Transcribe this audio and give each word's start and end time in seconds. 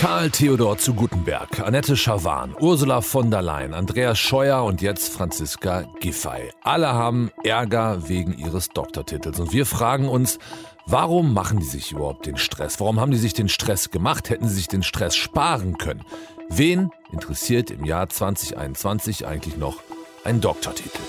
Karl 0.00 0.30
Theodor 0.30 0.78
zu 0.78 0.94
Gutenberg, 0.94 1.60
Annette 1.60 1.94
Schawan, 1.94 2.56
Ursula 2.58 3.02
von 3.02 3.30
der 3.30 3.42
Leyen, 3.42 3.74
Andreas 3.74 4.18
Scheuer 4.18 4.64
und 4.64 4.80
jetzt 4.80 5.12
Franziska 5.12 5.82
Giffey. 6.00 6.50
Alle 6.62 6.88
haben 6.88 7.30
Ärger 7.44 8.08
wegen 8.08 8.32
ihres 8.32 8.70
Doktortitels. 8.70 9.38
Und 9.38 9.52
wir 9.52 9.66
fragen 9.66 10.08
uns, 10.08 10.38
warum 10.86 11.34
machen 11.34 11.58
die 11.58 11.66
sich 11.66 11.92
überhaupt 11.92 12.24
den 12.24 12.38
Stress? 12.38 12.80
Warum 12.80 12.98
haben 12.98 13.10
die 13.10 13.18
sich 13.18 13.34
den 13.34 13.50
Stress 13.50 13.90
gemacht? 13.90 14.30
Hätten 14.30 14.48
sie 14.48 14.54
sich 14.54 14.68
den 14.68 14.82
Stress 14.82 15.16
sparen 15.16 15.76
können? 15.76 16.02
Wen 16.48 16.88
interessiert 17.12 17.70
im 17.70 17.84
Jahr 17.84 18.08
2021 18.08 19.26
eigentlich 19.26 19.58
noch 19.58 19.82
ein 20.24 20.40
Doktortitel? 20.40 21.02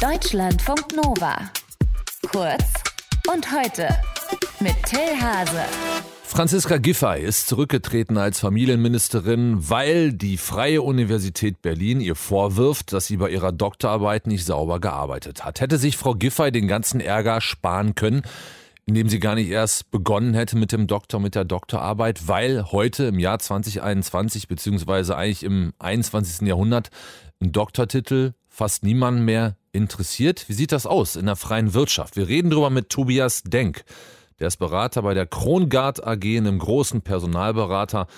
Deutschlandfunk 0.00 0.92
Nova. 0.96 1.36
Kurz 2.32 2.64
und 3.32 3.52
heute 3.52 3.88
mit 4.58 4.74
Till 4.86 5.20
Hase. 5.20 5.62
Franziska 6.34 6.78
Giffey 6.78 7.22
ist 7.22 7.46
zurückgetreten 7.46 8.18
als 8.18 8.40
Familienministerin, 8.40 9.70
weil 9.70 10.12
die 10.12 10.36
Freie 10.36 10.82
Universität 10.82 11.62
Berlin 11.62 12.00
ihr 12.00 12.16
vorwirft, 12.16 12.92
dass 12.92 13.06
sie 13.06 13.18
bei 13.18 13.30
ihrer 13.30 13.52
Doktorarbeit 13.52 14.26
nicht 14.26 14.44
sauber 14.44 14.80
gearbeitet 14.80 15.44
hat. 15.44 15.60
Hätte 15.60 15.78
sich 15.78 15.96
Frau 15.96 16.16
Giffey 16.16 16.50
den 16.50 16.66
ganzen 16.66 16.98
Ärger 16.98 17.40
sparen 17.40 17.94
können, 17.94 18.22
indem 18.84 19.08
sie 19.08 19.20
gar 19.20 19.36
nicht 19.36 19.48
erst 19.48 19.92
begonnen 19.92 20.34
hätte 20.34 20.56
mit 20.56 20.72
dem 20.72 20.88
Doktor, 20.88 21.20
mit 21.20 21.36
der 21.36 21.44
Doktorarbeit, 21.44 22.26
weil 22.26 22.64
heute 22.72 23.04
im 23.04 23.20
Jahr 23.20 23.38
2021 23.38 24.48
beziehungsweise 24.48 25.16
eigentlich 25.16 25.44
im 25.44 25.72
21. 25.78 26.48
Jahrhundert 26.48 26.90
ein 27.40 27.52
Doktortitel 27.52 28.32
fast 28.48 28.82
niemanden 28.82 29.24
mehr 29.24 29.56
interessiert. 29.70 30.46
Wie 30.48 30.54
sieht 30.54 30.72
das 30.72 30.84
aus 30.84 31.14
in 31.14 31.26
der 31.26 31.36
freien 31.36 31.74
Wirtschaft? 31.74 32.16
Wir 32.16 32.26
reden 32.26 32.50
darüber 32.50 32.70
mit 32.70 32.88
Tobias 32.88 33.44
Denk. 33.44 33.84
Der 34.40 34.48
ist 34.48 34.56
Berater 34.56 35.02
bei 35.02 35.14
der 35.14 35.26
Krongard 35.26 36.04
AG, 36.04 36.24
einem 36.24 36.58
großen 36.58 37.02
Personalberater, 37.02 38.08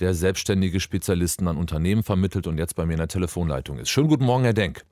der 0.00 0.14
selbstständige 0.14 0.80
Spezialisten 0.80 1.48
an 1.48 1.56
Unternehmen 1.56 2.02
vermittelt 2.02 2.46
und 2.46 2.58
jetzt 2.58 2.74
bei 2.74 2.86
mir 2.86 2.92
in 2.92 2.98
der 2.98 3.08
Telefonleitung 3.08 3.78
ist. 3.78 3.90
Schönen 3.90 4.08
guten 4.08 4.24
Morgen, 4.24 4.44
Herr 4.44 4.52
Denk. 4.52 4.84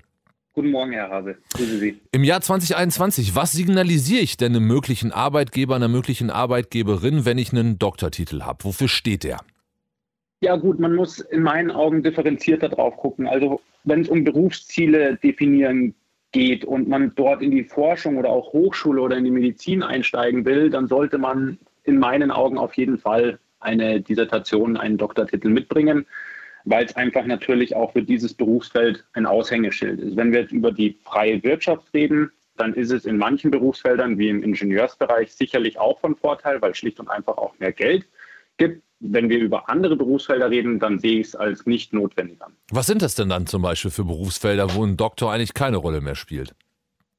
Guten 0.55 0.71
Morgen, 0.71 0.93
Herr 0.93 1.09
Hase. 1.09 1.37
Grüße 1.55 1.79
Sie. 1.79 2.01
Im 2.11 2.25
Jahr 2.25 2.41
2021, 2.41 3.35
was 3.35 3.53
signalisiere 3.53 4.21
ich 4.21 4.37
denn 4.37 4.55
einem 4.55 4.67
möglichen 4.67 5.11
Arbeitgeber, 5.11 5.77
einer 5.77 5.89
möglichen 5.89 6.31
Arbeitgeberin, 6.31 7.25
wenn 7.25 7.39
ich 7.39 7.53
einen 7.53 7.79
Doktortitel 7.79 8.43
habe? 8.43 8.65
Wofür 8.65 8.89
steht 8.89 9.25
der? 9.25 9.39
Ja 10.41 10.57
gut, 10.57 10.79
man 10.79 10.95
muss 10.95 11.21
in 11.21 11.43
meinen 11.43 11.71
Augen 11.71 12.03
differenzierter 12.03 12.69
drauf 12.69 12.97
gucken. 12.97 13.27
Also 13.29 13.61
wenn 13.85 14.03
es 14.03 14.09
um 14.09 14.25
Berufsziele 14.25 15.17
definieren 15.17 15.95
geht 16.33 16.65
und 16.65 16.89
man 16.89 17.15
dort 17.15 17.43
in 17.43 17.51
die 17.51 17.65
Forschung 17.65 18.17
oder 18.17 18.31
auch 18.31 18.53
Hochschule 18.53 19.01
oder 19.01 19.17
in 19.17 19.25
die 19.25 19.31
Medizin 19.31 19.83
einsteigen 19.83 20.45
will, 20.45 20.71
dann 20.71 20.89
sollte 20.89 21.19
man 21.19 21.59
in 21.85 21.99
meinen 21.99 22.31
Augen 22.31 22.59
auf 22.59 22.75
jeden 22.75 22.99
Fall 22.99 23.39
eine 23.61 24.01
Dissertation, 24.01 24.77
einen 24.77 24.99
Doktortitel 24.99 25.49
mitbringen, 25.49 26.07
weil 26.65 26.85
es 26.85 26.97
einfach 26.97 27.27
natürlich 27.27 27.77
auch 27.77 27.93
für 27.93 28.03
dieses 28.03 28.35
Berufsfeld 28.35 29.05
ein 29.13 29.27
Aushängeschild 29.27 30.01
ist. 30.01 30.17
Wenn 30.17 30.33
wir 30.33 30.41
jetzt 30.41 30.53
über 30.53 30.73
die 30.73 30.97
freie 31.05 31.43
Wirtschaft 31.43 31.93
reden, 31.95 32.31
dann 32.57 32.75
ist 32.75 32.91
es 32.91 33.05
in 33.05 33.19
manchen 33.19 33.51
Berufsfeldern 33.51 34.19
wie 34.19 34.29
im 34.29 34.43
Ingenieursbereich 34.43 35.33
sicherlich 35.33 35.79
auch 35.79 36.01
von 36.01 36.17
Vorteil, 36.17 36.61
weil 36.61 36.75
schlicht 36.75 37.01
und 37.01 37.09
einfach 37.09 37.39
auch 37.39 37.59
mehr 37.59 37.73
Geld 37.73 38.07
gibt. 38.59 38.83
Wenn 39.05 39.29
wir 39.29 39.41
über 39.41 39.69
andere 39.69 39.97
Berufsfelder 39.97 40.49
reden, 40.49 40.79
dann 40.79 41.01
sehe 41.01 41.21
ich 41.21 41.29
es 41.29 41.37
als 41.37 41.67
nicht 41.67 41.93
notwendig 41.93 42.41
an. 42.41 42.53
Was 42.71 42.87
sind 42.87 43.03
das 43.03 43.17
denn 43.17 43.29
dann 43.29 43.47
zum 43.47 43.61
Beispiel 43.61 43.91
für 43.91 44.05
Berufsfelder, 44.05 44.75
wo 44.75 44.85
ein 44.85 44.97
Doktor 44.97 45.33
eigentlich 45.33 45.55
keine 45.55 45.79
Rolle 45.79 46.01
mehr 46.01 46.15
spielt? 46.15 46.55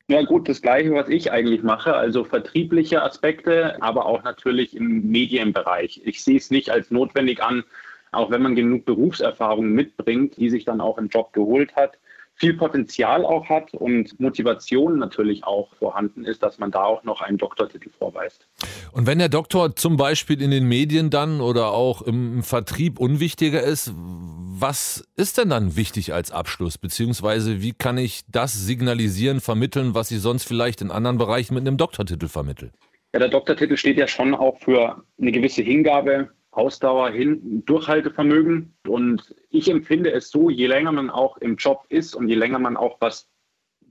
Ja 0.07 0.21
gut, 0.23 0.47
das 0.47 0.61
gleiche, 0.61 0.93
was 0.93 1.09
ich 1.09 1.31
eigentlich 1.31 1.63
mache, 1.63 1.93
also 1.93 2.23
vertriebliche 2.23 3.01
Aspekte, 3.01 3.81
aber 3.81 4.05
auch 4.05 4.23
natürlich 4.23 4.75
im 4.75 5.09
Medienbereich. 5.09 6.01
Ich 6.05 6.23
sehe 6.23 6.37
es 6.37 6.51
nicht 6.51 6.69
als 6.69 6.91
notwendig 6.91 7.43
an, 7.43 7.63
auch 8.11 8.29
wenn 8.31 8.41
man 8.41 8.55
genug 8.55 8.85
Berufserfahrung 8.85 9.69
mitbringt, 9.69 10.37
die 10.37 10.49
sich 10.49 10.65
dann 10.65 10.81
auch 10.81 10.97
im 10.97 11.07
Job 11.07 11.33
geholt 11.33 11.75
hat, 11.75 11.97
viel 12.35 12.55
Potenzial 12.55 13.25
auch 13.25 13.47
hat 13.49 13.73
und 13.73 14.19
Motivation 14.19 14.99
natürlich 14.99 15.43
auch 15.43 15.73
vorhanden 15.75 16.25
ist, 16.25 16.43
dass 16.43 16.57
man 16.57 16.71
da 16.71 16.83
auch 16.83 17.03
noch 17.03 17.21
einen 17.21 17.37
Doktortitel 17.37 17.89
vorweist. 17.97 18.47
Und 18.91 19.07
wenn 19.07 19.19
der 19.19 19.29
Doktor 19.29 19.75
zum 19.75 19.97
Beispiel 19.97 20.41
in 20.41 20.51
den 20.51 20.67
Medien 20.67 21.09
dann 21.09 21.41
oder 21.41 21.71
auch 21.71 22.01
im 22.01 22.43
Vertrieb 22.43 22.99
unwichtiger 22.99 23.61
ist, 23.61 23.93
was 23.95 25.07
ist 25.15 25.37
denn 25.37 25.49
dann 25.49 25.75
wichtig 25.75 26.13
als 26.13 26.31
Abschluss? 26.31 26.77
Beziehungsweise 26.77 27.61
wie 27.61 27.73
kann 27.73 27.97
ich 27.97 28.21
das 28.29 28.53
signalisieren, 28.53 29.41
vermitteln, 29.41 29.93
was 29.93 30.11
ich 30.11 30.19
sonst 30.19 30.45
vielleicht 30.45 30.81
in 30.81 30.91
anderen 30.91 31.17
Bereichen 31.17 31.53
mit 31.53 31.67
einem 31.67 31.77
Doktortitel 31.77 32.27
vermittle? 32.27 32.71
Ja, 33.13 33.19
der 33.19 33.29
Doktortitel 33.29 33.77
steht 33.77 33.97
ja 33.97 34.07
schon 34.07 34.33
auch 34.33 34.57
für 34.57 35.03
eine 35.19 35.31
gewisse 35.31 35.61
Hingabe 35.61 36.29
Ausdauer 36.53 37.09
hin, 37.09 37.63
Durchhaltevermögen. 37.65 38.75
Und 38.87 39.35
ich 39.49 39.69
empfinde 39.69 40.11
es 40.11 40.29
so, 40.29 40.49
je 40.49 40.67
länger 40.67 40.91
man 40.91 41.09
auch 41.09 41.37
im 41.37 41.55
Job 41.55 41.85
ist 41.89 42.15
und 42.15 42.27
je 42.27 42.35
länger 42.35 42.59
man 42.59 42.77
auch 42.77 42.97
was 42.99 43.29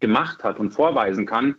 gemacht 0.01 0.45
hat 0.45 0.59
und 0.59 0.71
vorweisen 0.71 1.27
kann, 1.27 1.57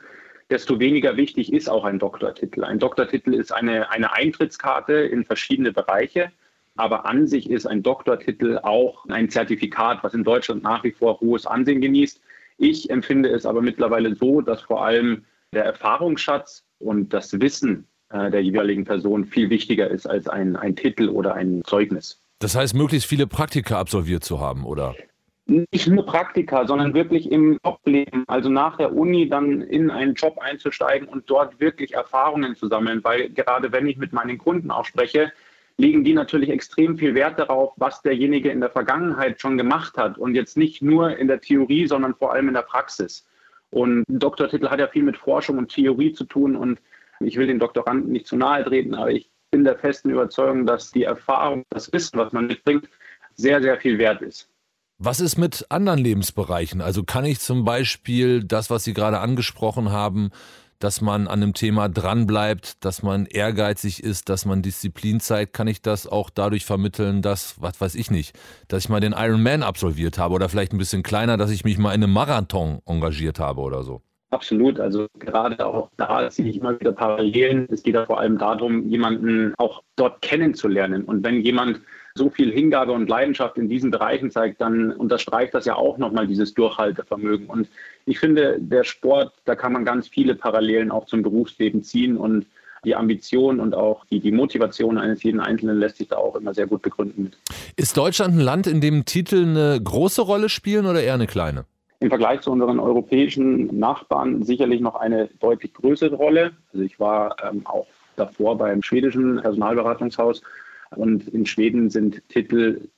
desto 0.50 0.80
weniger 0.80 1.18
wichtig 1.18 1.52
ist 1.52 1.70
auch 1.70 1.86
ein 1.86 2.00
Doktortitel. 2.00 2.64
Ein 2.64 2.80
Doktortitel 2.80 3.34
ist 3.34 3.52
eine, 3.52 3.90
eine 3.90 4.14
Eintrittskarte 4.14 4.94
in 4.94 5.26
verschiedene 5.26 5.72
Bereiche, 5.72 6.32
aber 6.76 7.06
an 7.06 7.28
sich 7.28 7.50
ist 7.50 7.66
ein 7.66 7.84
Doktortitel 7.84 8.60
auch 8.62 9.06
ein 9.08 9.30
Zertifikat, 9.30 10.04
was 10.04 10.14
in 10.14 10.24
Deutschland 10.24 10.64
nach 10.64 10.84
wie 10.84 10.92
vor 10.92 11.20
hohes 11.20 11.46
Ansehen 11.46 11.82
genießt. 11.82 12.22
Ich 12.58 12.90
empfinde 12.90 13.30
es 13.30 13.46
aber 13.46 13.62
mittlerweile 13.62 14.16
so, 14.16 14.42
dass 14.42 14.62
vor 14.62 14.86
allem 14.86 15.26
der 15.54 15.66
Erfahrungsschatz 15.66 16.66
und 16.80 17.14
das 17.14 17.40
Wissen 17.40 17.88
äh, 18.14 18.30
der 18.30 18.44
jeweiligen 18.44 18.86
Person 18.86 19.26
viel 19.26 19.50
wichtiger 19.50 19.90
ist 19.90 20.06
als 20.06 20.28
ein, 20.28 20.56
ein 20.56 20.76
Titel 20.76 21.10
oder 21.10 21.34
ein 21.34 21.64
Zeugnis. 21.66 22.22
Das 22.40 22.56
heißt, 22.56 22.76
möglichst 22.76 23.10
viele 23.10 23.26
Praktika 23.26 23.80
absolviert 23.80 24.24
zu 24.24 24.40
haben, 24.40 24.66
oder? 24.66 24.96
Nicht 25.46 25.88
nur 25.88 26.06
Praktika, 26.06 26.66
sondern 26.68 26.94
wirklich 26.94 27.32
im 27.32 27.58
Jobleben, 27.66 28.24
also 28.28 28.50
nach 28.50 28.78
der 28.78 28.94
Uni 28.96 29.28
dann 29.28 29.62
in 29.62 29.90
einen 29.90 30.14
Job 30.14 30.38
einzusteigen 30.40 31.08
und 31.08 31.30
dort 31.30 31.60
wirklich 31.60 31.96
Erfahrungen 31.96 32.56
zu 32.56 32.68
sammeln, 32.68 33.04
weil 33.04 33.30
gerade 33.30 33.72
wenn 33.72 33.88
ich 33.88 33.98
mit 33.98 34.14
meinen 34.14 34.38
Kunden 34.38 34.72
auch 34.72 34.86
spreche, 34.86 35.34
legen 35.78 36.04
die 36.04 36.14
natürlich 36.14 36.50
extrem 36.50 36.98
viel 36.98 37.16
Wert 37.16 37.40
darauf, 37.40 37.74
was 37.78 38.02
derjenige 38.04 38.52
in 38.52 38.62
der 38.62 38.70
Vergangenheit 38.70 39.42
schon 39.42 39.58
gemacht 39.58 39.98
hat 39.98 40.18
und 40.18 40.36
jetzt 40.36 40.56
nicht 40.56 40.82
nur 40.82 41.18
in 41.18 41.28
der 41.28 41.42
Theorie, 41.42 41.88
sondern 41.88 42.14
vor 42.14 42.32
allem 42.32 42.48
in 42.48 42.54
der 42.54 42.62
Praxis. 42.62 43.26
Und 43.72 44.08
ein 44.08 44.20
Doktortitel 44.20 44.70
hat 44.70 44.80
ja 44.80 44.88
viel 44.88 45.04
mit 45.04 45.18
Forschung 45.18 45.58
und 45.58 45.74
Theorie 45.74 46.14
zu 46.14 46.26
tun 46.26 46.56
und 46.56 46.80
ich 47.26 47.38
will 47.38 47.48
den 47.48 47.60
Doktoranden 47.60 48.12
nicht 48.12 48.28
zu 48.28 48.36
nahe 48.36 48.64
treten, 48.64 48.96
aber 48.96 49.12
ich 49.12 49.30
bin 49.52 49.64
der 49.64 49.78
festen 49.78 50.10
Überzeugung, 50.10 50.66
dass 50.66 50.92
die 50.92 51.04
Erfahrung, 51.04 51.64
das 51.70 51.92
Wissen, 51.94 52.18
was 52.18 52.34
man 52.34 52.48
mitbringt, 52.48 52.90
sehr, 53.36 53.62
sehr 53.62 53.78
viel 53.78 53.98
wert 53.98 54.22
ist. 54.22 54.50
Was 54.98 55.20
ist 55.20 55.38
mit 55.38 55.66
anderen 55.70 56.00
Lebensbereichen? 56.00 56.82
Also 56.82 57.04
kann 57.04 57.26
ich 57.26 57.40
zum 57.40 57.66
Beispiel 57.66 58.44
das, 58.44 58.70
was 58.70 58.84
Sie 58.84 58.94
gerade 58.94 59.20
angesprochen 59.20 59.92
haben, 59.92 60.32
dass 60.80 61.02
man 61.02 61.28
an 61.28 61.42
einem 61.42 61.54
Thema 61.54 61.88
dranbleibt, 61.88 62.84
dass 62.84 63.04
man 63.04 63.26
ehrgeizig 63.26 64.04
ist, 64.04 64.28
dass 64.30 64.46
man 64.46 64.62
Disziplin 64.62 65.20
zeigt, 65.20 65.54
kann 65.54 65.68
ich 65.68 65.82
das 65.82 66.08
auch 66.08 66.30
dadurch 66.30 66.66
vermitteln, 66.66 67.22
dass, 67.22 67.62
was 67.62 67.80
weiß 67.80 67.96
ich 67.96 68.12
nicht, 68.12 68.38
dass 68.68 68.84
ich 68.84 68.90
mal 68.90 69.00
den 69.00 69.14
Ironman 69.14 69.64
absolviert 69.64 70.18
habe 70.18 70.34
oder 70.34 70.50
vielleicht 70.50 70.74
ein 70.74 70.78
bisschen 70.78 71.04
kleiner, 71.04 71.38
dass 71.38 71.52
ich 71.52 71.64
mich 71.64 71.78
mal 71.78 71.94
in 71.94 72.04
einem 72.04 72.14
Marathon 72.14 72.82
engagiert 72.86 73.40
habe 73.40 73.62
oder 73.62 73.84
so. 73.84 74.02
Absolut. 74.34 74.80
Also 74.80 75.06
gerade 75.20 75.64
auch 75.64 75.90
da 75.96 76.28
ziehe 76.30 76.50
ich 76.50 76.58
immer 76.58 76.80
wieder 76.80 76.92
Parallelen. 76.92 77.68
Es 77.70 77.84
geht 77.84 77.94
ja 77.94 78.06
vor 78.06 78.20
allem 78.20 78.40
darum, 78.40 78.90
jemanden 78.90 79.54
auch 79.58 79.84
dort 79.96 80.24
kennenzulernen. 80.24 81.04
Und 81.04 81.24
wenn 81.24 81.42
jemand 81.42 81.82
so 82.16 82.32
viel 82.32 82.52
Hingabe 82.52 82.94
und 82.94 83.08
Leidenschaft 83.08 83.58
in 83.58 83.70
diesen 83.70 83.92
Bereichen 83.92 84.32
zeigt, 84.32 84.60
dann 84.60 84.92
unterstreicht 84.92 85.54
das 85.54 85.66
ja 85.66 85.76
auch 85.76 86.00
nochmal 86.00 86.26
dieses 86.26 86.56
Durchhaltevermögen. 86.56 87.46
Und 87.46 87.70
ich 88.08 88.20
finde, 88.20 88.58
der 88.60 88.84
Sport, 88.84 89.34
da 89.46 89.56
kann 89.56 89.72
man 89.72 89.86
ganz 89.86 90.08
viele 90.08 90.34
Parallelen 90.34 90.90
auch 90.90 91.06
zum 91.06 91.22
Berufsleben 91.22 91.84
ziehen 91.84 92.18
und 92.18 92.48
die 92.86 92.96
Ambition 92.96 93.60
und 93.60 93.76
auch 93.76 94.04
die, 94.06 94.20
die 94.20 94.32
Motivation 94.32 94.98
eines 94.98 95.22
jeden 95.22 95.40
Einzelnen 95.40 95.78
lässt 95.78 95.98
sich 95.98 96.08
da 96.08 96.18
auch 96.18 96.36
immer 96.36 96.56
sehr 96.56 96.66
gut 96.66 96.82
begründen. 96.82 97.32
Ist 97.76 97.96
Deutschland 97.98 98.36
ein 98.36 98.40
Land, 98.40 98.66
in 98.66 98.82
dem 98.82 99.06
Titel 99.06 99.44
eine 99.44 99.80
große 99.82 100.22
Rolle 100.22 100.50
spielen 100.50 100.88
oder 100.88 101.02
eher 101.02 101.14
eine 101.14 101.28
kleine? 101.28 101.66
Im 102.04 102.10
Vergleich 102.10 102.42
zu 102.42 102.52
unseren 102.52 102.80
europäischen 102.80 103.80
Nachbarn 103.80 104.44
sicherlich 104.44 104.82
noch 104.82 104.96
eine 104.96 105.30
deutlich 105.40 105.74
größere 105.74 106.16
Rolle. 106.16 106.52
Also 106.74 106.84
ich 106.84 107.00
war 107.00 107.36
ähm, 107.44 107.66
auch 107.66 107.88
davor 108.18 108.58
beim 108.58 108.84
schwedischen 108.84 109.42
Personalberatungshaus 109.42 110.42
und 110.96 111.28
in 111.30 111.46
Schweden 111.46 111.90
sind 111.90 112.28
Titel 112.30 112.90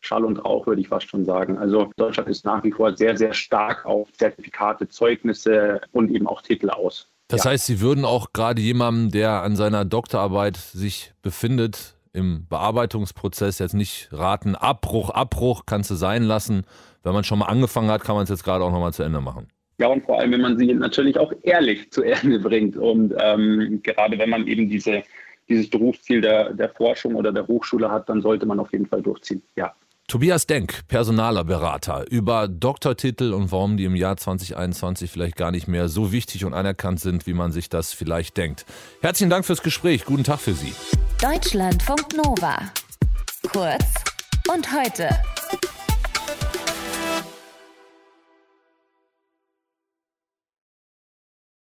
Schall 0.00 0.24
und 0.24 0.38
Rauch, 0.44 0.66
würde 0.66 0.80
ich 0.80 0.88
fast 0.88 1.08
schon 1.08 1.24
sagen. 1.24 1.58
Also 1.58 1.90
Deutschland 1.96 2.28
ist 2.28 2.44
nach 2.44 2.62
wie 2.64 2.72
vor 2.72 2.96
sehr, 2.96 3.16
sehr 3.16 3.34
stark 3.34 3.84
auf 3.84 4.10
Zertifikate, 4.12 4.88
Zeugnisse 4.88 5.80
und 5.92 6.10
eben 6.10 6.26
auch 6.26 6.40
Titel 6.40 6.70
aus. 6.70 7.08
Das 7.28 7.44
ja. 7.44 7.50
heißt, 7.50 7.66
Sie 7.66 7.80
würden 7.80 8.04
auch 8.04 8.32
gerade 8.32 8.62
jemandem, 8.62 9.10
der 9.10 9.42
an 9.42 9.56
seiner 9.56 9.84
Doktorarbeit 9.84 10.56
sich 10.56 11.12
befindet, 11.20 11.96
im 12.12 12.46
Bearbeitungsprozess 12.48 13.58
jetzt 13.58 13.74
nicht 13.74 14.08
raten, 14.12 14.54
Abbruch, 14.56 15.10
Abbruch 15.10 15.64
kannst 15.66 15.90
du 15.90 15.94
sein 15.94 16.22
lassen. 16.22 16.64
Wenn 17.02 17.12
man 17.12 17.24
schon 17.24 17.38
mal 17.38 17.46
angefangen 17.46 17.90
hat, 17.90 18.04
kann 18.04 18.14
man 18.14 18.24
es 18.24 18.30
jetzt 18.30 18.44
gerade 18.44 18.64
auch 18.64 18.70
nochmal 18.70 18.92
zu 18.92 19.02
Ende 19.02 19.20
machen. 19.20 19.48
Ja, 19.78 19.88
und 19.88 20.04
vor 20.04 20.18
allem, 20.18 20.32
wenn 20.32 20.42
man 20.42 20.58
sie 20.58 20.74
natürlich 20.74 21.18
auch 21.18 21.32
ehrlich 21.42 21.90
zu 21.90 22.02
Ende 22.02 22.38
bringt. 22.38 22.76
Und 22.76 23.14
ähm, 23.18 23.80
gerade 23.82 24.18
wenn 24.18 24.28
man 24.28 24.46
eben 24.46 24.68
diese, 24.68 25.02
dieses 25.48 25.70
Berufsziel 25.70 26.20
der, 26.20 26.52
der 26.52 26.68
Forschung 26.68 27.14
oder 27.14 27.32
der 27.32 27.46
Hochschule 27.46 27.90
hat, 27.90 28.08
dann 28.10 28.20
sollte 28.20 28.44
man 28.44 28.60
auf 28.60 28.70
jeden 28.72 28.86
Fall 28.86 29.00
durchziehen. 29.00 29.42
Ja. 29.56 29.72
Tobias 30.06 30.46
Denk, 30.46 30.88
personaler 30.88 31.44
Berater, 31.44 32.04
über 32.10 32.48
Doktortitel 32.48 33.32
und 33.32 33.52
warum 33.52 33.76
die 33.76 33.84
im 33.84 33.94
Jahr 33.94 34.16
2021 34.16 35.08
vielleicht 35.10 35.36
gar 35.36 35.52
nicht 35.52 35.68
mehr 35.68 35.88
so 35.88 36.10
wichtig 36.10 36.44
und 36.44 36.52
anerkannt 36.52 36.98
sind, 37.00 37.28
wie 37.28 37.32
man 37.32 37.52
sich 37.52 37.68
das 37.68 37.92
vielleicht 37.92 38.36
denkt. 38.36 38.66
Herzlichen 39.02 39.30
Dank 39.30 39.46
fürs 39.46 39.62
Gespräch. 39.62 40.04
Guten 40.04 40.24
Tag 40.24 40.40
für 40.40 40.52
Sie. 40.52 40.74
Deutschlandfunk 41.22 42.08
Nova. 42.16 42.58
Kurz 43.52 43.94
und 44.52 44.66
heute. 44.72 45.08